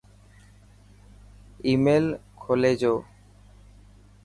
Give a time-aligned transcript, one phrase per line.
[1.67, 2.05] آي ميل
[2.41, 2.93] کولي جو